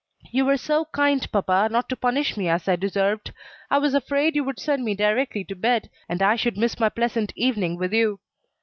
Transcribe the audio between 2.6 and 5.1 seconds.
I deserved. I was afraid you would send me